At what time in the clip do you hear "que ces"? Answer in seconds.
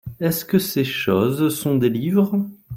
0.45-0.83